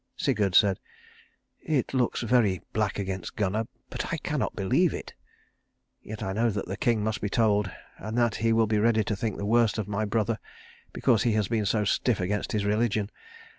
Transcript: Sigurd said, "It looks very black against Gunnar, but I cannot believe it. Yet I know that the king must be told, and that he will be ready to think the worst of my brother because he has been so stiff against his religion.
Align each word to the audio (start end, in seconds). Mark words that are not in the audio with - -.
Sigurd 0.17 0.55
said, 0.55 0.79
"It 1.61 1.93
looks 1.93 2.21
very 2.21 2.59
black 2.73 2.97
against 2.97 3.35
Gunnar, 3.35 3.67
but 3.91 4.11
I 4.11 4.17
cannot 4.17 4.55
believe 4.55 4.95
it. 4.95 5.13
Yet 6.01 6.23
I 6.23 6.33
know 6.33 6.49
that 6.49 6.65
the 6.65 6.75
king 6.75 7.03
must 7.03 7.21
be 7.21 7.29
told, 7.29 7.69
and 7.99 8.17
that 8.17 8.37
he 8.37 8.51
will 8.51 8.65
be 8.65 8.79
ready 8.79 9.03
to 9.03 9.15
think 9.15 9.37
the 9.37 9.45
worst 9.45 9.77
of 9.77 9.87
my 9.87 10.05
brother 10.05 10.39
because 10.91 11.21
he 11.21 11.33
has 11.33 11.49
been 11.49 11.67
so 11.67 11.85
stiff 11.85 12.19
against 12.19 12.51
his 12.51 12.65
religion. 12.65 13.11